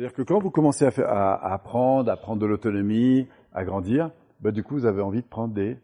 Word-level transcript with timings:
C'est-à-dire 0.00 0.16
que 0.16 0.22
quand 0.22 0.38
vous 0.38 0.50
commencez 0.50 0.86
à, 0.86 1.52
apprendre, 1.52 2.10
à 2.10 2.16
prendre 2.16 2.40
de 2.40 2.46
l'autonomie, 2.46 3.28
à 3.52 3.66
grandir, 3.66 4.10
bah, 4.40 4.50
du 4.50 4.62
coup, 4.62 4.72
vous 4.72 4.86
avez 4.86 5.02
envie 5.02 5.20
de 5.20 5.26
prendre 5.26 5.52
des 5.52 5.76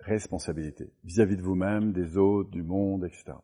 responsabilités 0.00 0.90
vis-à-vis 1.04 1.36
de 1.36 1.42
vous-même, 1.42 1.92
des 1.92 2.16
autres, 2.16 2.48
du 2.48 2.62
monde, 2.62 3.04
etc. 3.04 3.36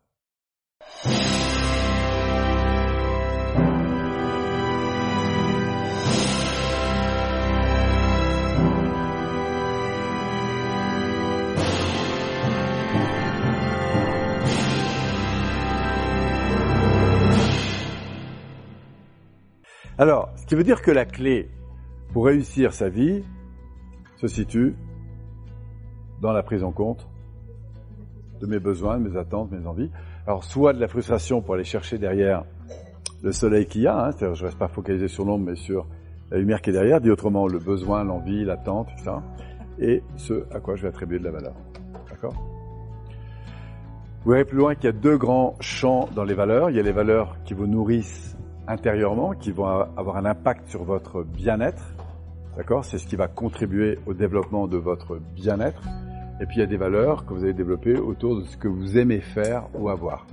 Alors, 19.96 20.30
ce 20.36 20.46
qui 20.46 20.56
veut 20.56 20.64
dire 20.64 20.82
que 20.82 20.90
la 20.90 21.04
clé 21.04 21.48
pour 22.12 22.26
réussir 22.26 22.72
sa 22.72 22.88
vie 22.88 23.22
se 24.16 24.26
situe 24.26 24.74
dans 26.20 26.32
la 26.32 26.42
prise 26.42 26.64
en 26.64 26.72
compte 26.72 27.08
de 28.40 28.46
mes 28.46 28.58
besoins, 28.58 28.98
de 28.98 29.08
mes 29.08 29.16
attentes, 29.16 29.50
de 29.50 29.56
mes 29.56 29.66
envies. 29.66 29.90
Alors, 30.26 30.42
soit 30.42 30.72
de 30.72 30.80
la 30.80 30.88
frustration 30.88 31.42
pour 31.42 31.54
aller 31.54 31.64
chercher 31.64 31.98
derrière 31.98 32.44
le 33.22 33.30
soleil 33.30 33.66
qu'il 33.66 33.82
y 33.82 33.86
a, 33.86 34.06
hein, 34.06 34.10
c'est-à-dire 34.10 34.34
je 34.34 34.44
reste 34.46 34.58
pas 34.58 34.68
focalisé 34.68 35.06
sur 35.06 35.24
l'ombre, 35.24 35.46
mais 35.46 35.56
sur 35.56 35.86
la 36.30 36.38
lumière 36.38 36.60
qui 36.60 36.70
est 36.70 36.72
derrière, 36.72 37.00
dit 37.00 37.10
autrement 37.10 37.46
le 37.46 37.58
besoin, 37.58 38.02
l'envie, 38.02 38.44
l'attente, 38.44 38.88
etc. 38.94 39.12
Et 39.78 40.02
ce 40.16 40.44
à 40.52 40.58
quoi 40.58 40.74
je 40.74 40.82
vais 40.82 40.88
attribuer 40.88 41.20
de 41.20 41.24
la 41.24 41.30
valeur. 41.30 41.54
D'accord? 42.10 42.34
Vous 44.24 44.30
verrez 44.32 44.44
plus 44.44 44.58
loin 44.58 44.74
qu'il 44.74 44.86
y 44.86 44.88
a 44.88 44.92
deux 44.92 45.18
grands 45.18 45.54
champs 45.60 46.08
dans 46.14 46.24
les 46.24 46.34
valeurs. 46.34 46.70
Il 46.70 46.76
y 46.76 46.80
a 46.80 46.82
les 46.82 46.92
valeurs 46.92 47.36
qui 47.44 47.54
vous 47.54 47.66
nourrissent 47.66 48.36
intérieurement 48.66 49.32
qui 49.32 49.52
vont 49.52 49.66
avoir 49.66 50.16
un 50.16 50.24
impact 50.24 50.68
sur 50.68 50.84
votre 50.84 51.22
bien-être. 51.22 51.94
D'accord? 52.56 52.84
C'est 52.84 52.98
ce 52.98 53.06
qui 53.06 53.16
va 53.16 53.28
contribuer 53.28 53.98
au 54.06 54.14
développement 54.14 54.66
de 54.66 54.76
votre 54.76 55.18
bien-être. 55.34 55.82
Et 56.40 56.46
puis 56.46 56.56
il 56.56 56.60
y 56.60 56.62
a 56.62 56.66
des 56.66 56.76
valeurs 56.76 57.26
que 57.26 57.34
vous 57.34 57.44
allez 57.44 57.54
développer 57.54 57.96
autour 57.96 58.38
de 58.38 58.44
ce 58.44 58.56
que 58.56 58.68
vous 58.68 58.98
aimez 58.98 59.20
faire 59.20 59.68
ou 59.74 59.88
avoir. 59.88 60.26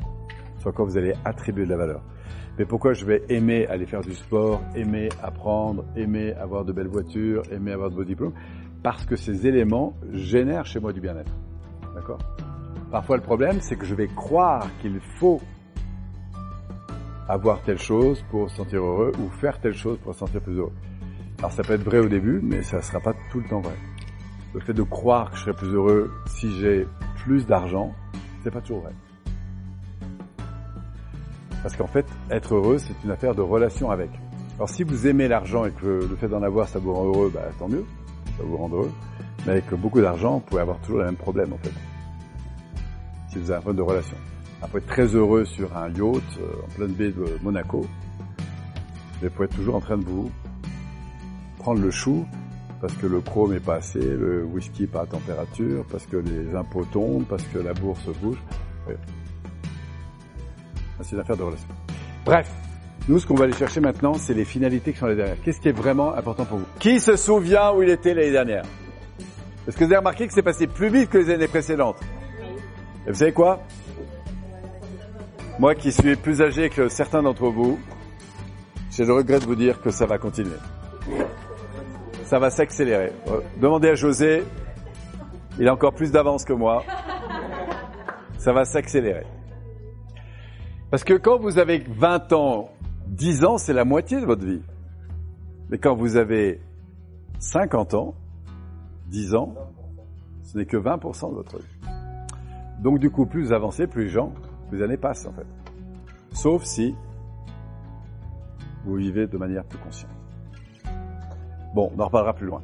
Soit 0.58 0.72
quoi 0.72 0.86
vous 0.86 0.98
allez 0.98 1.14
attribuer 1.26 1.66
de 1.66 1.70
la 1.70 1.78
valeur. 1.78 2.02
Mais 2.58 2.66
pourquoi 2.66 2.94
je 2.94 3.06
vais 3.06 3.24
aimer 3.30 3.66
aller 3.68 3.86
faire 3.86 4.02
du 4.02 4.14
sport, 4.14 4.62
aimer 4.76 5.10
apprendre, 5.24 5.86
aimer 5.96 6.34
avoir 6.34 6.66
de 6.66 6.74
belles 6.74 6.88
voitures, 6.88 7.44
aimer 7.52 7.72
avoir 7.72 7.90
de 7.90 7.96
beaux 7.96 8.04
diplômes? 8.04 8.34
Parce 8.84 9.06
que 9.06 9.16
ces 9.16 9.48
éléments 9.48 9.94
génèrent 10.12 10.66
chez 10.66 10.80
moi 10.80 10.92
du 10.92 11.02
bien-être. 11.02 11.32
D'accord? 11.96 12.20
Parfois 12.92 13.16
le 13.16 13.24
problème, 13.24 13.62
c'est 13.62 13.78
que 13.78 13.86
je 13.86 13.96
vais 13.96 14.08
croire 14.08 14.68
qu'il 14.82 15.00
faut 15.18 15.40
avoir 17.32 17.62
telle 17.62 17.80
chose 17.80 18.24
pour 18.30 18.50
se 18.50 18.58
sentir 18.58 18.84
heureux 18.84 19.14
ou 19.18 19.30
faire 19.30 19.58
telle 19.60 19.74
chose 19.74 19.98
pour 20.04 20.14
se 20.14 20.20
sentir 20.20 20.42
plus 20.42 20.58
heureux. 20.58 20.74
Alors 21.40 21.52
ça 21.54 21.64
peut 21.64 21.74
être 21.74 21.84
vrai 21.84 22.00
au 22.00 22.10
début, 22.10 22.42
mais 22.44 22.62
ça 22.62 22.78
ne 22.78 22.82
sera 22.82 23.00
pas 23.00 23.14
tout 23.32 23.40
le 23.40 23.48
temps 23.48 23.62
vrai. 23.62 23.76
Le 24.54 24.60
fait 24.60 24.74
de 24.74 24.84
croire 24.84 25.32
que 25.32 25.38
je 25.38 25.44
serai 25.44 25.54
plus 25.54 25.74
heureux 25.74 26.12
si 26.28 26.52
j'ai 26.60 26.86
plus 27.16 27.46
d'argent, 27.46 27.96
c'est 28.44 28.52
pas 28.52 28.60
toujours 28.60 28.82
vrai. 28.82 28.92
Parce 31.64 31.78
qu'en 31.78 31.88
fait, 31.88 32.06
être 32.30 32.56
heureux, 32.56 32.80
c'est 32.80 32.96
une 33.06 33.12
affaire 33.12 33.34
de 33.34 33.42
relation 33.42 33.92
avec. 33.92 34.10
Alors 34.58 34.68
si 34.68 34.84
vous 34.84 35.08
aimez 35.08 35.30
l'argent 35.30 35.64
et 35.66 35.72
que 35.72 35.86
le 35.86 36.16
fait 36.18 36.28
d'en 36.28 36.44
avoir, 36.44 36.68
ça 36.68 36.80
vous 36.80 36.94
rend 36.94 37.06
heureux, 37.06 37.32
bah, 37.34 37.44
tant 37.58 37.70
mieux, 37.70 37.86
ça 38.38 38.44
vous 38.44 38.58
rend 38.58 38.70
heureux. 38.70 38.92
Mais 39.46 39.54
avec 39.54 39.74
beaucoup 39.74 40.02
d'argent, 40.02 40.36
vous 40.36 40.42
pouvez 40.42 40.62
avoir 40.62 40.80
toujours 40.80 41.00
le 41.00 41.06
même 41.06 41.16
problème 41.16 41.54
en 41.54 41.58
fait. 41.58 41.72
Si 43.30 43.40
vous 43.40 43.50
avez 43.52 43.60
un 43.60 43.62
problème 43.62 43.86
de 43.86 43.90
relation. 43.90 44.18
Après 44.62 44.80
être 44.80 44.88
très 44.88 45.08
heureux 45.08 45.46
sur 45.46 45.76
un 45.76 45.90
yacht 45.90 46.24
euh, 46.40 46.64
en 46.64 46.76
pleine 46.76 46.94
baie 46.94 47.12
de 47.12 47.38
Monaco. 47.42 47.86
Mais 49.22 49.30
vous 49.30 49.44
être 49.44 49.56
toujours 49.56 49.76
en 49.76 49.82
train 49.82 49.98
de 49.98 50.06
vous 50.06 50.32
prendre 51.58 51.82
le 51.82 51.92
chou 51.92 52.26
parce 52.82 52.94
que 52.94 53.06
le 53.06 53.22
chrome 53.22 53.54
n'est 53.54 53.60
pas 53.60 53.76
assez, 53.76 54.00
le 54.00 54.44
whisky 54.44 54.88
pas 54.88 55.02
à 55.02 55.06
température, 55.06 55.86
parce 55.92 56.08
que 56.08 56.18
les 56.18 56.56
impôts 56.56 56.84
tombent, 56.86 57.26
parce 57.26 57.44
que 57.44 57.60
la 57.60 57.74
bourse 57.74 58.08
bouge. 58.20 58.40
C'est 61.02 61.14
une 61.14 61.22
affaire 61.22 61.38
de 61.38 61.44
relation. 61.44 61.68
Bref, 62.26 62.52
nous, 63.08 63.20
ce 63.20 63.28
qu'on 63.28 63.36
va 63.36 63.46
aller 63.46 63.54
chercher 63.54 63.80
maintenant, 63.82 64.16
c'est 64.16 64.34
les 64.34 64.46
finalités 64.46 64.94
qui 64.94 65.00
sont 65.00 65.08
les 65.08 65.16
dernières. 65.16 65.42
Qu'est-ce 65.44 65.60
qui 65.60 65.70
est 65.70 65.74
vraiment 65.74 66.16
important 66.16 66.46
pour 66.46 66.58
vous? 66.58 66.66
Qui 66.80 67.00
se 67.00 67.16
souvient 67.16 67.72
où 67.72 67.84
il 67.84 67.90
était 67.90 68.16
l'année 68.16 68.32
dernière? 68.32 68.64
Est-ce 69.68 69.78
que 69.78 69.84
vous 69.84 69.92
avez 69.92 69.98
remarqué 69.98 70.28
que 70.28 70.34
c'est 70.34 70.42
passé 70.42 70.66
plus 70.66 70.90
vite 70.90 71.10
que 71.10 71.20
les 71.20 71.30
années 71.32 71.48
précédentes? 71.48 72.00
Et 73.06 73.12
vous 73.12 73.18
savez 73.18 73.32
quoi? 73.32 73.60
Moi 75.62 75.76
qui 75.76 75.92
suis 75.92 76.16
plus 76.16 76.42
âgé 76.42 76.72
que 76.72 76.88
certains 76.88 77.22
d'entre 77.22 77.48
vous, 77.50 77.78
j'ai 78.90 79.06
le 79.06 79.14
regret 79.14 79.40
de 79.40 79.46
vous 79.46 79.54
dire 79.54 79.80
que 79.80 79.92
ça 79.92 80.08
va 80.08 80.18
continuer. 80.18 80.58
Ça 82.24 82.40
va 82.40 82.50
s'accélérer. 82.50 83.12
Demandez 83.62 83.90
à 83.90 83.94
José, 83.94 84.44
il 85.60 85.68
a 85.68 85.74
encore 85.74 85.94
plus 85.94 86.12
d'avance 86.12 86.46
que 86.46 86.54
moi. 86.54 86.84
Ça 88.40 88.54
va 88.54 88.66
s'accélérer. 88.66 89.24
Parce 90.90 91.04
que 91.04 91.14
quand 91.14 91.38
vous 91.38 91.60
avez 91.60 91.84
20 91.88 92.34
ans, 92.34 92.72
10 93.10 93.46
ans, 93.46 93.60
c'est 93.60 93.74
la 93.74 93.86
moitié 93.86 94.20
de 94.20 94.26
votre 94.26 94.44
vie. 94.44 94.64
Mais 95.70 95.78
quand 95.78 95.94
vous 95.94 96.18
avez 96.18 96.60
50 97.38 97.94
ans, 97.94 98.16
10 99.10 99.36
ans, 99.36 99.54
ce 100.42 100.58
n'est 100.58 100.66
que 100.66 100.78
20% 100.78 101.30
de 101.30 101.36
votre 101.36 101.60
vie. 101.60 101.78
Donc 102.80 102.98
du 102.98 103.12
coup, 103.12 103.28
plus 103.28 103.54
avancez, 103.54 103.86
plus 103.86 104.06
les 104.06 104.10
gens 104.10 104.34
les 104.72 104.82
années 104.84 104.98
passent 104.98 105.26
en 105.26 105.34
fait. 105.34 105.48
Sauf 106.34 106.64
si 106.64 106.96
vous 108.86 108.96
vivez 108.96 109.28
de 109.28 109.38
manière 109.38 109.64
plus 109.64 109.80
consciente. 109.80 110.12
Bon, 111.74 111.92
on 111.96 112.00
en 112.00 112.06
reparlera 112.06 112.34
plus 112.34 112.48
loin. 112.48 112.62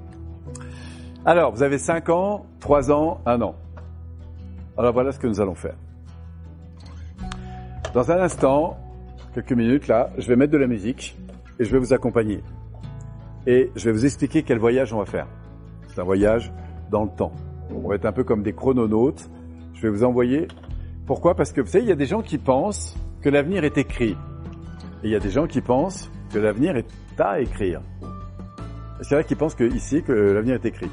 Alors, 1.25 1.51
vous 1.51 1.63
avez 1.63 1.77
5 1.77 2.09
ans, 2.09 2.45
3 2.59 2.91
ans, 2.91 3.19
1 3.25 3.41
an. 3.41 3.55
Alors 4.77 4.93
voilà 4.93 5.11
ce 5.11 5.19
que 5.19 5.27
nous 5.27 5.41
allons 5.41 5.55
faire. 5.55 5.75
Dans 7.93 8.11
un 8.11 8.21
instant, 8.21 8.77
quelques 9.33 9.53
minutes 9.53 9.87
là, 9.87 10.11
je 10.17 10.27
vais 10.27 10.35
mettre 10.35 10.53
de 10.53 10.57
la 10.57 10.67
musique 10.67 11.17
et 11.59 11.65
je 11.65 11.71
vais 11.71 11.79
vous 11.79 11.93
accompagner. 11.93 12.43
Et 13.47 13.71
je 13.75 13.85
vais 13.85 13.91
vous 13.91 14.05
expliquer 14.05 14.43
quel 14.43 14.59
voyage 14.59 14.93
on 14.93 14.99
va 14.99 15.05
faire. 15.05 15.27
C'est 15.87 15.99
un 15.99 16.03
voyage 16.03 16.51
dans 16.91 17.05
le 17.05 17.09
temps. 17.09 17.31
On 17.71 17.87
va 17.87 17.95
être 17.95 18.05
un 18.05 18.11
peu 18.11 18.23
comme 18.23 18.43
des 18.43 18.53
chrononautes. 18.53 19.29
Je 19.73 19.81
vais 19.81 19.89
vous 19.89 20.03
envoyer 20.03 20.47
pourquoi? 21.07 21.35
Parce 21.35 21.53
que 21.53 21.61
vous 21.61 21.67
savez, 21.67 21.85
il 21.85 21.87
y 21.87 21.93
a 21.93 21.95
des 21.95 22.05
gens 22.05 22.21
qui 22.21 22.37
pensent 22.37 22.95
que 23.21 23.29
l'avenir 23.29 23.63
est 23.63 23.77
écrit. 23.77 24.17
Et 25.03 25.05
il 25.05 25.09
y 25.09 25.15
a 25.15 25.19
des 25.19 25.29
gens 25.29 25.47
qui 25.47 25.61
pensent 25.61 26.11
que 26.33 26.37
l'avenir 26.37 26.75
est 26.75 26.85
à 27.17 27.39
écrire. 27.39 27.81
C'est 29.01 29.15
vrai 29.15 29.23
qu'ils 29.23 29.37
pensent 29.37 29.55
que 29.55 29.63
ici 29.63 30.03
que 30.03 30.11
l'avenir 30.11 30.55
est 30.55 30.65
écrit. 30.65 30.89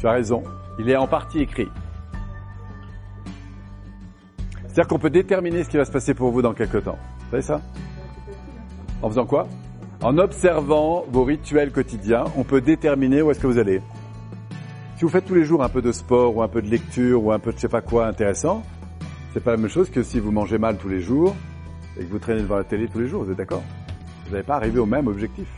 Tu 0.00 0.06
as 0.06 0.12
raison. 0.12 0.42
Il 0.80 0.90
est 0.90 0.96
en 0.96 1.06
partie 1.06 1.40
écrit. 1.40 1.68
C'est-à-dire 4.62 4.88
qu'on 4.88 4.98
peut 4.98 5.10
déterminer 5.10 5.62
ce 5.62 5.68
qui 5.68 5.76
va 5.76 5.84
se 5.84 5.92
passer 5.92 6.14
pour 6.14 6.32
vous 6.32 6.42
dans 6.42 6.54
quelques 6.54 6.82
temps. 6.82 6.98
Vous 7.18 7.30
savez 7.30 7.42
ça? 7.42 7.60
En 9.02 9.08
faisant 9.08 9.26
quoi? 9.26 9.46
En 10.02 10.18
observant 10.18 11.04
vos 11.08 11.24
rituels 11.24 11.70
quotidiens, 11.70 12.24
on 12.36 12.42
peut 12.42 12.60
déterminer 12.60 13.22
où 13.22 13.30
est-ce 13.30 13.38
que 13.40 13.46
vous 13.46 13.58
allez. 13.58 13.80
Si 15.00 15.04
vous 15.04 15.10
faites 15.10 15.24
tous 15.24 15.34
les 15.34 15.46
jours 15.46 15.64
un 15.64 15.70
peu 15.70 15.80
de 15.80 15.92
sport 15.92 16.36
ou 16.36 16.42
un 16.42 16.48
peu 16.48 16.60
de 16.60 16.68
lecture 16.68 17.24
ou 17.24 17.32
un 17.32 17.38
peu 17.38 17.52
de 17.52 17.56
je 17.56 17.62
sais 17.62 17.68
pas 17.70 17.80
quoi 17.80 18.06
intéressant, 18.06 18.62
c'est 19.32 19.42
pas 19.42 19.52
la 19.52 19.56
même 19.56 19.70
chose 19.70 19.88
que 19.88 20.02
si 20.02 20.20
vous 20.20 20.30
mangez 20.30 20.58
mal 20.58 20.76
tous 20.76 20.90
les 20.90 21.00
jours 21.00 21.34
et 21.98 22.04
que 22.04 22.10
vous 22.10 22.18
traînez 22.18 22.42
devant 22.42 22.58
la 22.58 22.64
télé 22.64 22.86
tous 22.86 22.98
les 22.98 23.06
jours, 23.06 23.24
vous 23.24 23.30
êtes 23.30 23.38
d'accord? 23.38 23.62
Vous 24.26 24.32
n'allez 24.32 24.44
pas 24.44 24.56
arriver 24.56 24.78
au 24.78 24.84
même 24.84 25.06
objectif. 25.06 25.48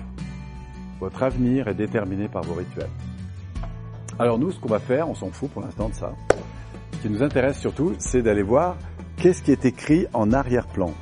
Votre 1.01 1.25
avenir 1.25 1.67
est 1.67 1.75
déterminé 1.75 2.29
par 2.29 2.45
vos 2.45 2.55
rituels. 2.55 2.89
Alors 4.17 4.39
nous, 4.39 4.53
ce 4.53 4.61
qu'on 4.61 4.69
va 4.69 4.79
faire, 4.79 5.09
on 5.09 5.15
s'en 5.17 5.33
fout 5.33 5.51
pour 5.51 5.63
l'instant 5.63 5.89
de 5.89 5.95
ça. 5.95 6.15
Ce 6.93 6.99
qui 6.99 7.11
nous 7.11 7.25
intéresse 7.25 7.59
surtout, 7.59 7.95
c'est 7.99 8.23
d'aller 8.23 8.45
voir 8.45 8.77
qu'est-ce 9.17 9.43
qui 9.43 9.51
est 9.51 9.65
écrit 9.65 10.07
en 10.13 10.31
arrière-plan. 10.33 10.95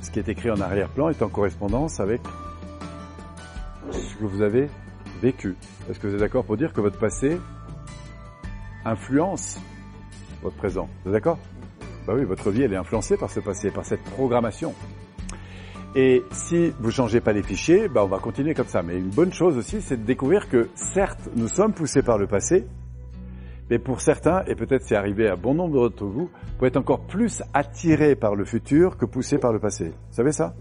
Ce 0.00 0.12
qui 0.12 0.20
est 0.20 0.28
écrit 0.28 0.52
en 0.52 0.60
arrière-plan 0.60 1.08
est 1.08 1.22
en 1.22 1.28
correspondance 1.28 1.98
avec 1.98 2.20
ce 3.90 4.14
que 4.14 4.26
vous 4.26 4.42
avez 4.42 4.68
vécu. 5.20 5.56
Est-ce 5.88 5.98
que 5.98 6.06
vous 6.06 6.14
êtes 6.14 6.20
d'accord 6.20 6.44
pour 6.44 6.56
dire 6.56 6.72
que 6.72 6.80
votre 6.80 6.98
passé 6.98 7.38
influence 8.84 9.60
votre 10.42 10.56
présent? 10.56 10.88
Vous 11.04 11.10
êtes 11.10 11.14
d'accord? 11.14 11.38
Bah 12.06 12.14
oui, 12.16 12.24
votre 12.24 12.50
vie 12.50 12.62
elle 12.62 12.72
est 12.72 12.76
influencée 12.76 13.16
par 13.16 13.30
ce 13.30 13.40
passé, 13.40 13.70
par 13.70 13.84
cette 13.84 14.02
programmation. 14.02 14.74
Et 15.94 16.22
si 16.30 16.72
vous 16.78 16.90
changez 16.90 17.20
pas 17.20 17.32
les 17.32 17.42
fichiers, 17.42 17.88
bah 17.88 18.04
on 18.04 18.08
va 18.08 18.18
continuer 18.18 18.54
comme 18.54 18.68
ça. 18.68 18.82
Mais 18.82 18.98
une 18.98 19.10
bonne 19.10 19.32
chose 19.32 19.56
aussi, 19.56 19.80
c'est 19.82 19.96
de 19.96 20.04
découvrir 20.04 20.48
que 20.48 20.68
certes, 20.74 21.28
nous 21.36 21.48
sommes 21.48 21.72
poussés 21.72 22.02
par 22.02 22.16
le 22.16 22.26
passé, 22.26 22.64
mais 23.70 23.78
pour 23.78 24.00
certains, 24.00 24.44
et 24.46 24.54
peut-être 24.54 24.82
c'est 24.84 24.96
arrivé 24.96 25.28
à 25.28 25.36
bon 25.36 25.54
nombre 25.54 25.88
d'entre 25.88 26.04
vous, 26.04 26.26
vous 26.26 26.56
pouvez 26.58 26.68
être 26.68 26.76
encore 26.76 27.06
plus 27.06 27.42
attirés 27.54 28.14
par 28.14 28.34
le 28.34 28.44
futur 28.44 28.96
que 28.96 29.04
poussés 29.04 29.38
par 29.38 29.52
le 29.52 29.58
passé. 29.58 29.86
Vous 29.86 30.14
savez 30.14 30.32
ça? 30.32 30.54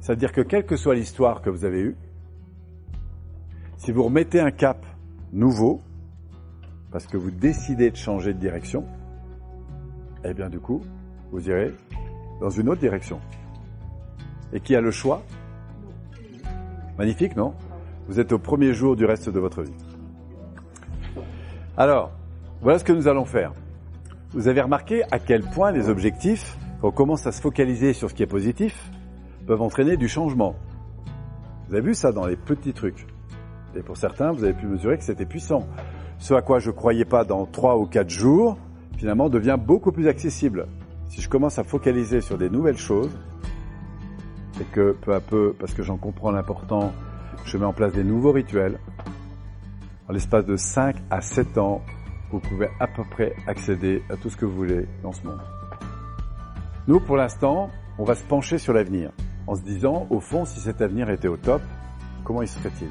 C'est-à-dire 0.00 0.32
que 0.32 0.40
quelle 0.40 0.64
que 0.64 0.76
soit 0.76 0.94
l'histoire 0.94 1.42
que 1.42 1.50
vous 1.50 1.64
avez 1.64 1.80
eue, 1.80 1.96
si 3.76 3.92
vous 3.92 4.02
remettez 4.02 4.40
un 4.40 4.50
cap 4.50 4.84
nouveau, 5.32 5.80
parce 6.90 7.06
que 7.06 7.16
vous 7.16 7.30
décidez 7.30 7.90
de 7.90 7.96
changer 7.96 8.32
de 8.32 8.38
direction, 8.38 8.84
eh 10.24 10.34
bien 10.34 10.48
du 10.48 10.58
coup, 10.58 10.82
vous 11.30 11.48
irez 11.48 11.74
dans 12.40 12.50
une 12.50 12.68
autre 12.68 12.80
direction. 12.80 13.20
Et 14.52 14.60
qui 14.60 14.74
a 14.74 14.80
le 14.80 14.90
choix? 14.90 15.22
Magnifique, 16.98 17.36
non? 17.36 17.54
Vous 18.08 18.20
êtes 18.20 18.32
au 18.32 18.38
premier 18.38 18.72
jour 18.72 18.96
du 18.96 19.04
reste 19.04 19.28
de 19.28 19.38
votre 19.38 19.62
vie. 19.62 19.74
Alors, 21.76 22.12
voilà 22.62 22.78
ce 22.78 22.84
que 22.84 22.92
nous 22.92 23.08
allons 23.08 23.24
faire. 23.24 23.52
Vous 24.30 24.48
avez 24.48 24.60
remarqué 24.60 25.02
à 25.10 25.18
quel 25.18 25.42
point 25.42 25.72
les 25.72 25.88
objectifs, 25.88 26.56
quand 26.80 26.88
on 26.88 26.92
commence 26.92 27.26
à 27.26 27.32
se 27.32 27.40
focaliser 27.40 27.92
sur 27.92 28.08
ce 28.08 28.14
qui 28.14 28.22
est 28.22 28.26
positif, 28.26 28.90
peuvent 29.46 29.62
entraîner 29.62 29.96
du 29.96 30.08
changement. 30.08 30.54
Vous 31.68 31.74
avez 31.74 31.88
vu 31.88 31.94
ça 31.94 32.12
dans 32.12 32.26
les 32.26 32.36
petits 32.36 32.72
trucs. 32.72 33.06
Et 33.76 33.82
pour 33.82 33.96
certains, 33.96 34.32
vous 34.32 34.44
avez 34.44 34.54
pu 34.54 34.66
mesurer 34.66 34.96
que 34.96 35.04
c'était 35.04 35.26
puissant. 35.26 35.66
Ce 36.18 36.34
à 36.34 36.42
quoi 36.42 36.58
je 36.58 36.70
croyais 36.70 37.04
pas 37.04 37.24
dans 37.24 37.44
trois 37.44 37.76
ou 37.76 37.86
quatre 37.86 38.10
jours, 38.10 38.56
finalement 38.96 39.28
devient 39.28 39.58
beaucoup 39.60 39.92
plus 39.92 40.08
accessible. 40.08 40.66
Si 41.08 41.20
je 41.20 41.28
commence 41.28 41.58
à 41.58 41.64
focaliser 41.64 42.20
sur 42.20 42.38
des 42.38 42.48
nouvelles 42.48 42.78
choses, 42.78 43.16
et 44.60 44.64
que 44.64 44.92
peu 44.92 45.14
à 45.14 45.20
peu, 45.20 45.54
parce 45.58 45.74
que 45.74 45.82
j'en 45.82 45.98
comprends 45.98 46.30
l'important, 46.30 46.92
je 47.44 47.58
mets 47.58 47.66
en 47.66 47.74
place 47.74 47.92
des 47.92 48.04
nouveaux 48.04 48.32
rituels, 48.32 48.78
en 50.08 50.12
l'espace 50.12 50.46
de 50.46 50.56
5 50.56 50.96
à 51.10 51.20
7 51.20 51.58
ans, 51.58 51.82
vous 52.30 52.40
pouvez 52.40 52.68
à 52.80 52.86
peu 52.86 53.02
près 53.10 53.34
accéder 53.46 54.02
à 54.08 54.16
tout 54.16 54.30
ce 54.30 54.36
que 54.36 54.46
vous 54.46 54.56
voulez 54.56 54.88
dans 55.02 55.12
ce 55.12 55.26
monde. 55.26 55.40
Nous, 56.88 57.00
pour 57.00 57.16
l'instant, 57.16 57.70
on 57.98 58.04
va 58.04 58.14
se 58.14 58.24
pencher 58.24 58.58
sur 58.58 58.72
l'avenir, 58.72 59.10
en 59.46 59.54
se 59.54 59.62
disant, 59.62 60.06
au 60.10 60.20
fond, 60.20 60.44
si 60.44 60.60
cet 60.60 60.80
avenir 60.80 61.10
était 61.10 61.28
au 61.28 61.36
top, 61.36 61.60
comment 62.24 62.42
il 62.42 62.48
serait-il 62.48 62.88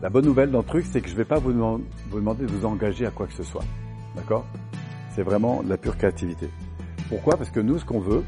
La 0.00 0.10
bonne 0.10 0.24
nouvelle 0.24 0.52
dans 0.52 0.58
le 0.58 0.64
truc, 0.64 0.86
c'est 0.88 1.00
que 1.00 1.08
je 1.08 1.14
ne 1.14 1.18
vais 1.18 1.24
pas 1.24 1.40
vous, 1.40 1.52
vous 1.52 2.18
demander 2.18 2.46
de 2.46 2.52
vous 2.52 2.64
engager 2.64 3.04
à 3.04 3.10
quoi 3.10 3.26
que 3.26 3.32
ce 3.32 3.42
soit. 3.42 3.64
D'accord? 4.14 4.46
C'est 5.10 5.22
vraiment 5.22 5.62
de 5.64 5.68
la 5.68 5.76
pure 5.76 5.96
créativité. 5.96 6.48
Pourquoi? 7.08 7.36
Parce 7.36 7.50
que 7.50 7.58
nous, 7.58 7.80
ce 7.80 7.84
qu'on 7.84 7.98
veut, 7.98 8.22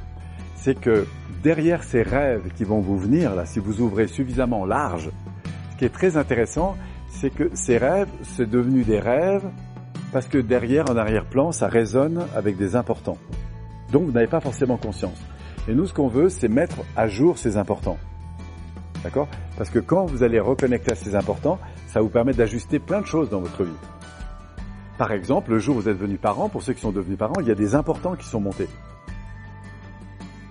c'est 0.57 0.75
que 0.75 1.07
derrière 1.45 1.85
ces 1.85 2.03
rêves 2.03 2.53
qui 2.57 2.65
vont 2.65 2.81
vous 2.81 2.99
venir, 2.99 3.37
là, 3.37 3.47
si 3.47 3.61
vous 3.61 3.81
ouvrez 3.81 4.09
suffisamment 4.09 4.65
large, 4.65 5.11
ce 5.73 5.77
qui 5.77 5.85
est 5.85 5.91
très 5.91 6.17
intéressant, 6.17 6.77
c'est 7.09 7.31
que 7.31 7.51
ces 7.55 7.79
rêves, 7.79 8.09
c'est 8.23 8.51
devenu 8.51 8.83
des 8.83 8.99
rêves 8.99 9.49
parce 10.13 10.27
que 10.27 10.39
derrière, 10.39 10.91
en 10.91 10.97
arrière-plan, 10.97 11.53
ça 11.53 11.69
résonne 11.69 12.27
avec 12.35 12.57
des 12.57 12.75
importants. 12.75 13.19
Donc, 13.93 14.07
vous 14.07 14.13
n'avez 14.13 14.27
pas 14.27 14.41
forcément 14.41 14.77
conscience. 14.77 15.21
Et 15.69 15.75
nous, 15.75 15.87
ce 15.87 15.95
qu'on 15.95 16.09
veut, 16.09 16.31
c'est 16.31 16.49
mettre 16.49 16.79
à 16.97 17.07
jour 17.07 17.39
ces 17.39 17.57
importants. 17.57 17.99
D'accord? 19.03 19.29
Parce 19.57 19.71
que 19.71 19.79
quand 19.79 20.05
vous 20.07 20.23
allez 20.23 20.41
reconnecter 20.41 20.93
à 20.93 20.95
ces 20.95 21.15
importants, 21.15 21.59
ça 21.89 22.01
vous 22.01 22.09
permet 22.09 22.33
d'ajuster 22.33 22.79
plein 22.79 23.01
de 23.01 23.07
choses 23.07 23.31
dans 23.31 23.41
votre 23.41 23.65
vie. 23.65 23.77
Par 24.99 25.13
exemple, 25.13 25.53
le 25.53 25.59
jour 25.59 25.77
où 25.77 25.81
vous 25.81 25.89
êtes 25.89 25.97
devenu 25.97 26.19
parent, 26.19 26.51
pour 26.51 26.63
ceux 26.63 26.75
qui 26.75 26.83
sont 26.83 26.93
devenus 26.93 27.17
parents, 27.17 27.41
il 27.41 27.49
y 27.49 27.51
a 27.51 27.55
des 27.55 27.75
importants 27.75 28.17
qui 28.17 28.27
sont 28.27 28.41
montés. 28.41 28.69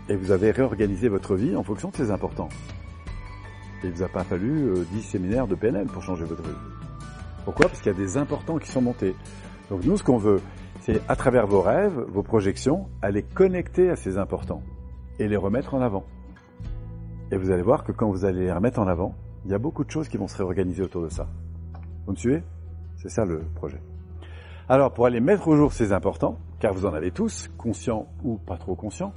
Et 0.09 0.15
vous 0.15 0.31
avez 0.31 0.49
réorganisé 0.49 1.07
votre 1.07 1.35
vie 1.35 1.55
en 1.55 1.61
fonction 1.61 1.89
de 1.89 1.95
ces 1.95 2.09
importants. 2.09 2.49
Et 3.83 3.87
il 3.87 3.93
vous 3.93 4.01
a 4.01 4.07
pas 4.07 4.23
fallu 4.23 4.73
10 4.91 4.97
euh, 4.97 5.01
séminaires 5.03 5.47
de 5.47 5.53
PNL 5.53 5.85
pour 5.85 6.01
changer 6.01 6.25
votre 6.25 6.41
vie. 6.41 6.57
Pourquoi? 7.45 7.67
Parce 7.67 7.79
qu'il 7.79 7.91
y 7.91 7.95
a 7.95 7.97
des 7.97 8.17
importants 8.17 8.57
qui 8.57 8.69
sont 8.69 8.81
montés. 8.81 9.15
Donc 9.69 9.85
nous, 9.85 9.97
ce 9.97 10.03
qu'on 10.03 10.17
veut, 10.17 10.41
c'est 10.81 10.99
à 11.07 11.15
travers 11.15 11.45
vos 11.45 11.61
rêves, 11.61 12.03
vos 12.07 12.23
projections, 12.23 12.89
aller 13.03 13.21
connecter 13.21 13.91
à 13.91 13.95
ces 13.95 14.17
importants 14.17 14.63
et 15.19 15.27
les 15.27 15.37
remettre 15.37 15.75
en 15.75 15.81
avant. 15.81 16.05
Et 17.31 17.37
vous 17.37 17.51
allez 17.51 17.61
voir 17.61 17.83
que 17.83 17.91
quand 17.91 18.09
vous 18.09 18.25
allez 18.25 18.45
les 18.45 18.51
remettre 18.51 18.79
en 18.79 18.87
avant, 18.87 19.13
il 19.45 19.51
y 19.51 19.53
a 19.53 19.59
beaucoup 19.59 19.83
de 19.83 19.91
choses 19.91 20.07
qui 20.07 20.17
vont 20.17 20.27
se 20.27 20.37
réorganiser 20.37 20.83
autour 20.83 21.03
de 21.03 21.09
ça. 21.09 21.27
Vous 22.05 22.13
me 22.13 22.17
suivez? 22.17 22.43
C'est 22.97 23.09
ça 23.09 23.23
le 23.23 23.41
projet. 23.55 23.79
Alors, 24.67 24.91
pour 24.93 25.05
aller 25.05 25.19
mettre 25.19 25.47
au 25.47 25.55
jour 25.55 25.71
ces 25.73 25.93
importants, 25.93 26.37
car 26.59 26.73
vous 26.73 26.85
en 26.85 26.93
avez 26.93 27.11
tous, 27.11 27.49
conscients 27.57 28.07
ou 28.23 28.37
pas 28.37 28.57
trop 28.57 28.75
conscients, 28.75 29.13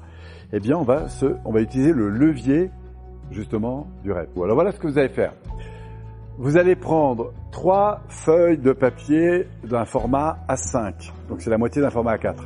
eh 0.52 0.60
bien, 0.60 0.76
on 0.76 0.82
va 0.82 1.08
se, 1.08 1.26
on 1.44 1.52
va 1.52 1.60
utiliser 1.60 1.92
le 1.92 2.08
levier, 2.08 2.70
justement, 3.30 3.86
du 4.02 4.12
rêve. 4.12 4.28
Alors 4.36 4.54
voilà 4.54 4.72
ce 4.72 4.78
que 4.78 4.86
vous 4.86 4.98
allez 4.98 5.08
faire. 5.08 5.32
Vous 6.38 6.56
allez 6.56 6.76
prendre 6.76 7.32
trois 7.50 8.00
feuilles 8.08 8.58
de 8.58 8.72
papier 8.72 9.46
d'un 9.64 9.84
format 9.84 10.38
A5. 10.48 11.12
Donc 11.28 11.42
c'est 11.42 11.50
la 11.50 11.58
moitié 11.58 11.82
d'un 11.82 11.90
format 11.90 12.16
A4. 12.16 12.36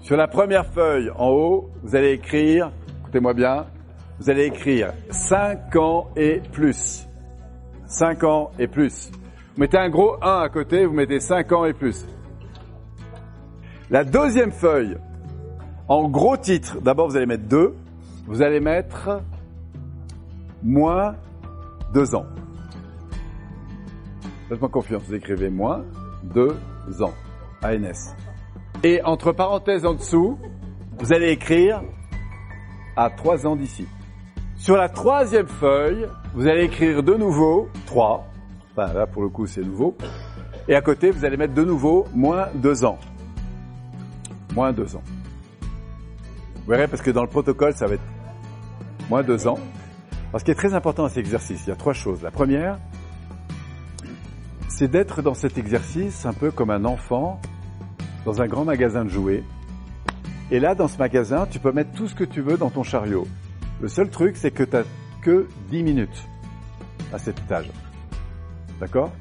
Sur 0.00 0.16
la 0.16 0.28
première 0.28 0.66
feuille, 0.66 1.10
en 1.16 1.30
haut, 1.30 1.70
vous 1.82 1.96
allez 1.96 2.12
écrire, 2.12 2.70
écoutez-moi 3.00 3.34
bien, 3.34 3.66
vous 4.18 4.30
allez 4.30 4.44
écrire 4.44 4.92
5 5.10 5.76
ans 5.76 6.08
et 6.16 6.40
plus. 6.52 7.06
5 7.86 8.24
ans 8.24 8.50
et 8.58 8.66
plus. 8.66 9.10
Vous 9.54 9.60
mettez 9.60 9.78
un 9.78 9.88
gros 9.88 10.16
1 10.22 10.42
à 10.42 10.48
côté, 10.48 10.86
vous 10.86 10.94
mettez 10.94 11.20
5 11.20 11.52
ans 11.52 11.64
et 11.64 11.72
plus. 11.72 12.06
La 13.90 14.04
deuxième 14.04 14.52
feuille, 14.52 14.96
en 15.88 16.08
gros 16.08 16.36
titre, 16.36 16.80
d'abord 16.80 17.08
vous 17.08 17.16
allez 17.16 17.26
mettre 17.26 17.44
2, 17.44 17.74
vous 18.26 18.42
allez 18.42 18.60
mettre 18.60 19.22
moins 20.62 21.14
2 21.94 22.14
ans. 22.14 22.26
Faites-moi 24.48 24.68
confiance, 24.68 25.02
vous 25.06 25.14
écrivez 25.14 25.50
moins 25.50 25.84
2 26.34 26.56
ans, 27.00 27.14
ANS. 27.62 28.14
Et 28.82 29.02
entre 29.04 29.32
parenthèses 29.32 29.86
en 29.86 29.94
dessous, 29.94 30.38
vous 30.98 31.12
allez 31.12 31.30
écrire 31.30 31.82
à 32.96 33.10
3 33.10 33.46
ans 33.46 33.56
d'ici. 33.56 33.86
Sur 34.66 34.76
la 34.76 34.88
troisième 34.88 35.46
feuille, 35.46 36.08
vous 36.34 36.48
allez 36.48 36.64
écrire 36.64 37.04
de 37.04 37.14
nouveau 37.14 37.68
3, 37.86 38.26
Enfin, 38.72 38.92
là, 38.94 39.06
pour 39.06 39.22
le 39.22 39.28
coup, 39.28 39.46
c'est 39.46 39.60
nouveau. 39.60 39.96
Et 40.66 40.74
à 40.74 40.80
côté, 40.80 41.12
vous 41.12 41.24
allez 41.24 41.36
mettre 41.36 41.54
de 41.54 41.62
nouveau 41.62 42.04
moins 42.12 42.48
deux 42.52 42.84
ans. 42.84 42.98
Moins 44.56 44.72
deux 44.72 44.96
ans. 44.96 45.04
Vous 46.56 46.72
verrez, 46.72 46.88
parce 46.88 47.00
que 47.00 47.12
dans 47.12 47.22
le 47.22 47.28
protocole, 47.28 47.74
ça 47.74 47.86
va 47.86 47.94
être 47.94 48.02
moins 49.08 49.22
deux 49.22 49.46
ans. 49.46 49.60
Alors, 50.30 50.40
ce 50.40 50.44
qui 50.44 50.50
est 50.50 50.56
très 50.56 50.74
important 50.74 51.04
dans 51.04 51.10
cet 51.10 51.18
exercice, 51.18 51.62
il 51.64 51.68
y 51.68 51.72
a 51.72 51.76
trois 51.76 51.92
choses. 51.92 52.20
La 52.24 52.32
première, 52.32 52.80
c'est 54.66 54.88
d'être 54.88 55.22
dans 55.22 55.34
cet 55.34 55.58
exercice 55.58 56.26
un 56.26 56.32
peu 56.32 56.50
comme 56.50 56.70
un 56.70 56.84
enfant 56.84 57.40
dans 58.24 58.42
un 58.42 58.48
grand 58.48 58.64
magasin 58.64 59.04
de 59.04 59.10
jouets. 59.10 59.44
Et 60.50 60.58
là, 60.58 60.74
dans 60.74 60.88
ce 60.88 60.98
magasin, 60.98 61.46
tu 61.48 61.60
peux 61.60 61.70
mettre 61.70 61.92
tout 61.92 62.08
ce 62.08 62.16
que 62.16 62.24
tu 62.24 62.40
veux 62.40 62.56
dans 62.56 62.70
ton 62.70 62.82
chariot. 62.82 63.28
Le 63.80 63.88
seul 63.88 64.08
truc, 64.08 64.36
c'est 64.36 64.50
que 64.50 64.62
tu 64.62 64.74
n'as 64.74 64.84
que 65.20 65.46
10 65.70 65.82
minutes 65.82 66.24
à 67.12 67.18
cet 67.18 67.38
étage. 67.40 67.70
D'accord? 68.80 69.12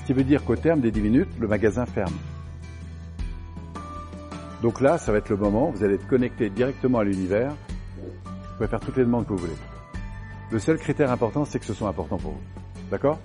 Ce 0.00 0.06
qui 0.06 0.12
veut 0.14 0.24
dire 0.24 0.44
qu'au 0.44 0.56
terme 0.56 0.80
des 0.80 0.90
10 0.90 1.00
minutes, 1.02 1.28
le 1.38 1.48
magasin 1.48 1.84
ferme. 1.84 2.14
Donc 4.62 4.80
là, 4.80 4.98
ça 4.98 5.12
va 5.12 5.18
être 5.18 5.28
le 5.28 5.36
moment, 5.36 5.70
vous 5.70 5.84
allez 5.84 5.94
être 5.94 6.06
connecté 6.06 6.50
directement 6.50 6.98
à 6.98 7.04
l'univers. 7.04 7.54
Vous 7.96 8.54
pouvez 8.56 8.68
faire 8.68 8.80
toutes 8.80 8.96
les 8.96 9.04
demandes 9.04 9.26
que 9.26 9.32
vous 9.32 9.38
voulez. 9.38 9.56
Le 10.50 10.58
seul 10.58 10.78
critère 10.78 11.12
important, 11.12 11.44
c'est 11.44 11.58
que 11.58 11.66
ce 11.66 11.74
soit 11.74 11.88
important 11.88 12.16
pour 12.16 12.32
vous. 12.32 12.40
D'accord? 12.90 13.18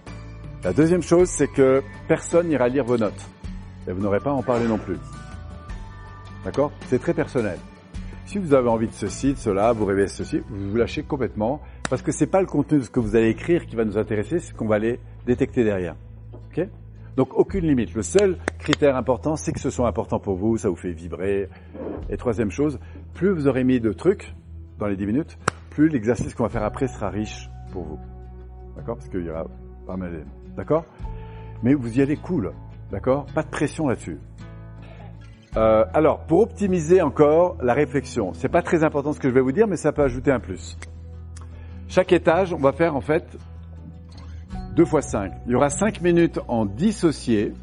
La 0.64 0.74
deuxième 0.74 1.02
chose, 1.02 1.30
c'est 1.30 1.48
que 1.48 1.82
personne 2.08 2.50
n'ira 2.50 2.68
lire 2.68 2.84
vos 2.84 2.98
notes. 2.98 3.30
Et 3.88 3.92
vous 3.94 4.02
n'aurez 4.02 4.20
pas 4.20 4.32
à 4.32 4.34
en 4.34 4.44
parler 4.44 4.68
non 4.68 4.78
plus. 4.78 4.98
D'accord? 6.44 6.72
C'est 6.90 7.00
très 7.00 7.14
personnel. 7.14 7.58
Si 8.26 8.38
vous 8.38 8.54
avez 8.54 8.70
envie 8.70 8.88
de 8.88 8.94
ceci, 8.94 9.34
de 9.34 9.38
cela, 9.38 9.74
vous 9.74 9.86
rêvez 9.86 10.04
de 10.04 10.08
ceci, 10.08 10.42
vous 10.50 10.72
vous 10.72 10.78
lâchez 10.78 11.04
complètement 11.04 11.62
parce 11.90 12.02
que 12.02 12.12
c'est 12.12 12.28
pas 12.28 12.40
le 12.40 12.48
contenu 12.48 12.80
de 12.80 12.84
ce 12.84 12.90
que 12.90 13.00
vous 13.00 13.16
allez 13.16 13.30
écrire 13.30 13.66
qui 13.66 13.76
va 13.76 13.86
nous 13.86 13.98
intéresser, 13.98 14.40
c'est 14.40 14.52
ce 14.52 14.54
qu'on 14.54 14.68
va 14.68 14.76
aller 14.76 15.00
détecter 15.26 15.64
derrière. 15.64 15.96
Ok? 16.48 16.68
Donc 17.18 17.34
aucune 17.36 17.68
limite. 17.68 17.94
Le 17.94 18.02
seul 18.02 18.38
critère 18.60 18.96
important, 18.96 19.36
c'est 19.36 19.52
que 19.52 19.60
ce 19.60 19.70
soit 19.70 19.88
important 19.88 20.20
pour 20.20 20.36
vous, 20.36 20.58
ça 20.58 20.70
vous 20.70 20.76
fait 20.76 20.92
vibrer. 20.92 21.50
Et 22.10 22.18
troisième 22.18 22.50
chose, 22.50 22.80
plus 23.14 23.30
vous 23.30 23.48
aurez 23.48 23.64
mis 23.64 23.80
de 23.80 23.92
trucs 23.92 24.34
dans 24.80 24.88
les 24.88 24.96
10 24.96 25.06
minutes, 25.06 25.38
plus 25.70 25.90
l'exercice 25.90 26.34
qu'on 26.34 26.44
va 26.44 26.50
faire 26.50 26.64
après 26.64 26.88
sera 26.88 27.10
riche 27.10 27.50
pour 27.72 27.84
vous. 27.84 28.00
D'accord? 28.76 28.96
Parce 28.96 29.10
qu'il 29.10 29.26
y 29.26 29.30
aura 29.30 29.46
pas 29.86 29.98
mal 29.98 30.26
D'accord? 30.56 30.86
Mais 31.62 31.74
vous 31.74 31.98
y 31.98 32.02
allez 32.02 32.18
cool. 32.18 32.54
D'accord? 32.92 33.26
Pas 33.34 33.44
de 33.44 33.50
pression 33.50 33.88
là-dessus. 33.88 34.18
Euh, 35.56 35.86
alors, 35.94 36.20
pour 36.22 36.42
optimiser 36.42 37.02
encore 37.02 37.58
la 37.62 37.74
réflexion, 37.74 38.34
c'est 38.34 38.50
pas 38.50 38.64
très 38.64 38.84
important 38.84 39.14
ce 39.14 39.20
que 39.20 39.30
je 39.30 39.34
vais 39.34 39.42
vous 39.42 39.52
dire, 39.52 39.68
mais 39.68 39.78
ça 39.78 39.92
peut 39.92 40.02
ajouter 40.02 40.32
un 40.32 40.40
plus. 40.40 40.78
Chaque 41.88 42.12
étage, 42.12 42.54
on 42.54 42.58
va 42.58 42.72
faire 42.72 42.96
en 42.96 43.02
fait 43.02 43.38
2 44.76 44.84
fois 44.86 45.04
5. 45.04 45.32
Il 45.46 45.52
y 45.52 45.56
aura 45.56 45.70
5 45.70 46.02
minutes 46.02 46.40
en 46.48 46.66
dissocié. 46.66 47.54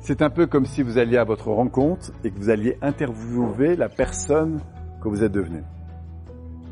C'est 0.00 0.22
un 0.22 0.30
peu 0.30 0.46
comme 0.48 0.66
si 0.66 0.82
vous 0.82 0.98
alliez 0.98 1.18
à 1.18 1.24
votre 1.24 1.52
rencontre 1.52 2.10
et 2.24 2.32
que 2.32 2.36
vous 2.36 2.50
alliez 2.50 2.76
interviewer 2.82 3.76
la 3.76 3.88
personne 3.88 4.60
que 5.00 5.08
vous 5.08 5.22
êtes 5.22 5.30
devenue. 5.30 5.62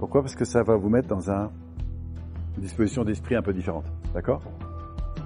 Pourquoi? 0.01 0.23
Parce 0.23 0.35
que 0.35 0.45
ça 0.45 0.65
va 0.65 0.75
vous 0.75 0.89
mettre 0.89 1.07
dans 1.07 1.31
un, 1.31 1.53
une 2.57 2.63
disposition 2.63 3.05
d'esprit 3.05 3.37
un 3.37 3.43
peu 3.43 3.53
différente. 3.53 3.85
D'accord? 4.13 4.43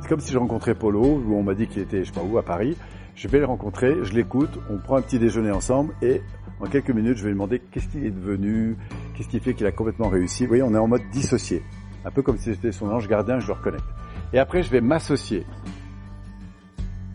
C'est 0.03 0.09
comme 0.09 0.21
si 0.21 0.33
je 0.33 0.39
rencontrais 0.39 0.75
Polo, 0.75 1.23
où 1.27 1.35
on 1.35 1.43
m'a 1.43 1.55
dit 1.55 1.67
qu'il 1.67 1.81
était, 1.81 2.05
je 2.05 2.13
sais 2.13 2.21
pas 2.21 2.27
où, 2.27 2.37
à 2.37 2.43
Paris. 2.43 2.77
Je 3.15 3.29
vais 3.29 3.39
le 3.39 3.45
rencontrer, 3.45 3.97
je 4.03 4.13
l'écoute, 4.13 4.59
on 4.71 4.79
prend 4.79 4.97
un 4.97 5.03
petit 5.03 5.19
déjeuner 5.19 5.53
ensemble 5.53 5.95
et 6.03 6.21
en 6.61 6.67
quelques 6.67 6.91
minutes, 6.91 7.17
je 7.17 7.23
vais 7.23 7.29
lui 7.29 7.35
demander 7.35 7.61
qu'est-ce 7.61 7.89
qu'il 7.89 8.05
est 8.05 8.11
devenu, 8.11 8.77
qu'est-ce 9.15 9.29
qui 9.29 9.41
fait 9.41 9.55
qu'il 9.55 9.67
a 9.67 9.73
complètement 9.73 10.09
réussi. 10.09 10.45
Vous 10.45 10.49
voyez, 10.49 10.63
on 10.63 10.75
est 10.75 10.79
en 10.79 10.89
mode 10.89 11.03
dissocié. 11.13 11.63
Un 12.05 12.11
peu 12.11 12.23
comme 12.23 12.39
si 12.39 12.55
c'était 12.55 12.73
son 12.73 12.91
ange 12.91 13.09
gardien, 13.09 13.39
je 13.39 13.47
le 13.47 13.53
reconnecte. 13.53 13.85
Et 14.33 14.39
après, 14.39 14.63
je 14.63 14.71
vais 14.71 14.81
m'associer. 14.81 15.47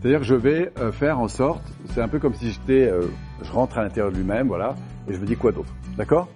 C'est-à-dire 0.00 0.20
que 0.20 0.26
je 0.26 0.34
vais 0.34 0.72
euh, 0.78 0.92
faire 0.92 1.20
en 1.20 1.28
sorte, 1.28 1.62
c'est 1.92 2.00
un 2.00 2.08
peu 2.08 2.18
comme 2.18 2.34
si 2.34 2.50
j'étais, 2.50 2.88
euh, 2.88 3.02
je 3.42 3.52
rentre 3.52 3.76
à 3.76 3.82
l'intérieur 3.82 4.10
de 4.10 4.16
lui-même, 4.16 4.48
voilà, 4.48 4.74
et 5.06 5.12
je 5.12 5.18
me 5.20 5.26
dis 5.26 5.36
quoi 5.36 5.52
d'autre. 5.52 5.72
D'accord? 5.98 6.28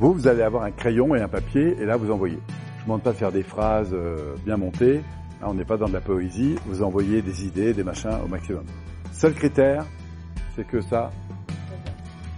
Vous, 0.00 0.14
vous 0.14 0.26
allez 0.26 0.42
avoir 0.42 0.62
un 0.62 0.70
crayon 0.70 1.14
et 1.14 1.20
un 1.20 1.28
papier, 1.28 1.76
et 1.78 1.84
là 1.84 1.96
vous 1.96 2.10
envoyez. 2.10 2.38
Je 2.76 2.80
ne 2.80 2.84
demande 2.84 3.02
pas 3.02 3.12
de 3.12 3.16
faire 3.16 3.30
des 3.30 3.42
phrases 3.42 3.90
euh, 3.92 4.34
bien 4.46 4.56
montées, 4.56 5.02
on 5.42 5.54
n'est 5.54 5.64
pas 5.64 5.76
dans 5.76 5.88
de 5.88 5.92
la 5.92 6.00
poésie, 6.00 6.56
vous 6.66 6.82
envoyez 6.82 7.22
des 7.22 7.44
idées, 7.44 7.72
des 7.72 7.84
machins 7.84 8.16
au 8.24 8.28
maximum. 8.28 8.64
Seul 9.12 9.34
critère, 9.34 9.84
c'est 10.54 10.66
que 10.66 10.80
ça 10.80 11.10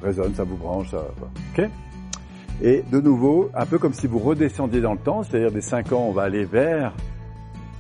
résonne, 0.03 0.35
ça 0.35 0.45
vous 0.45 0.57
branche, 0.57 0.91
ça, 0.91 1.05
ok? 1.57 1.69
Et 2.63 2.85
de 2.91 3.01
nouveau, 3.01 3.51
un 3.55 3.67
peu 3.67 3.79
comme 3.79 3.95
si 3.95 4.07
vous 4.07 4.19
redescendiez 4.19 4.81
dans 4.81 4.93
le 4.93 4.99
temps, 4.99 5.23
c'est-à-dire 5.23 5.51
des 5.51 5.61
5 5.61 5.93
ans, 5.93 6.07
on 6.09 6.13
va 6.13 6.23
aller 6.23 6.45
vers 6.45 6.93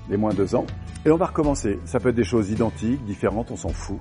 les 0.08 0.16
moins 0.16 0.34
2 0.34 0.56
ans, 0.56 0.66
et 1.06 1.10
on 1.10 1.16
va 1.16 1.26
recommencer. 1.26 1.78
Ça 1.84 2.00
peut 2.00 2.08
être 2.08 2.16
des 2.16 2.24
choses 2.24 2.50
identiques, 2.50 3.04
différentes, 3.04 3.50
on 3.50 3.56
s'en 3.56 3.68
fout. 3.68 3.98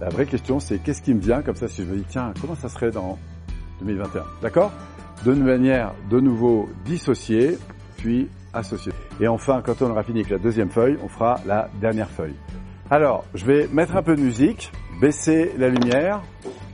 La 0.00 0.08
vraie 0.08 0.26
question, 0.26 0.60
c'est 0.60 0.78
qu'est-ce 0.78 1.00
qui 1.00 1.14
me 1.14 1.20
vient 1.20 1.42
comme 1.42 1.54
ça 1.54 1.68
si 1.68 1.82
je 1.84 1.90
me 1.90 1.96
dis, 1.96 2.04
tiens, 2.08 2.34
comment 2.40 2.56
ça 2.56 2.68
serait 2.68 2.90
dans 2.90 3.18
2021 3.80 4.24
D'accord? 4.42 4.72
De 5.24 5.32
manière 5.32 5.94
de 6.10 6.20
nouveau 6.20 6.68
dissociée, 6.84 7.56
puis 7.96 8.28
Et 9.20 9.28
enfin, 9.28 9.62
quand 9.64 9.82
on 9.82 9.90
aura 9.90 10.02
fini 10.02 10.20
avec 10.20 10.30
la 10.30 10.38
deuxième 10.38 10.70
feuille, 10.70 10.98
on 11.02 11.08
fera 11.08 11.40
la 11.46 11.68
dernière 11.80 12.08
feuille. 12.08 12.34
Alors, 12.90 13.24
je 13.34 13.44
vais 13.44 13.68
mettre 13.72 13.96
un 13.96 14.02
peu 14.02 14.14
de 14.14 14.20
musique, 14.20 14.70
baisser 15.00 15.52
la 15.58 15.68
lumière, 15.68 16.22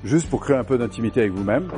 juste 0.05 0.29
pour 0.29 0.41
créer 0.41 0.57
un 0.57 0.65
peu 0.65 0.77
d'intimité 0.77 1.21
avec 1.21 1.33
vous-même. 1.33 1.69